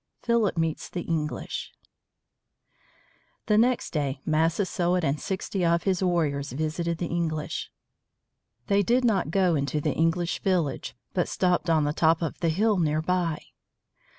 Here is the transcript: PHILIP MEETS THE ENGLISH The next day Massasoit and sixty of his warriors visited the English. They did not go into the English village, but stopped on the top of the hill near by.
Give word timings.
PHILIP 0.23 0.57
MEETS 0.57 0.89
THE 0.89 1.01
ENGLISH 1.07 1.73
The 3.45 3.55
next 3.59 3.91
day 3.93 4.19
Massasoit 4.25 5.03
and 5.03 5.19
sixty 5.21 5.63
of 5.63 5.83
his 5.83 6.01
warriors 6.03 6.53
visited 6.53 6.97
the 6.97 7.05
English. 7.05 7.69
They 8.65 8.81
did 8.81 9.05
not 9.05 9.29
go 9.29 9.53
into 9.53 9.79
the 9.79 9.93
English 9.93 10.39
village, 10.41 10.95
but 11.13 11.27
stopped 11.27 11.69
on 11.69 11.83
the 11.83 11.93
top 11.93 12.23
of 12.23 12.39
the 12.39 12.49
hill 12.49 12.79
near 12.79 13.03
by. 13.03 13.43